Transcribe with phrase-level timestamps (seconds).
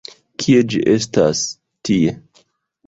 [0.43, 1.45] Kie ĝi estas...
[1.91, 2.17] tie!